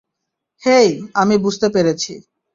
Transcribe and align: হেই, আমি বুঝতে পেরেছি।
হেই, 0.63 0.89
আমি 1.13 1.35
বুঝতে 1.37 1.67
পেরেছি। 1.69 2.13